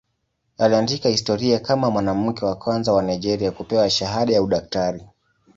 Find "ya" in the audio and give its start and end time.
4.33-4.43